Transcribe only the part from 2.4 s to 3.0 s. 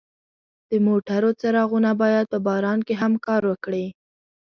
باران کې